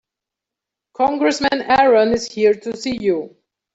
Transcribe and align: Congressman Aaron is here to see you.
Congressman 0.95 1.61
Aaron 1.61 2.11
is 2.11 2.25
here 2.31 2.55
to 2.55 2.75
see 2.75 2.97
you. 2.97 3.35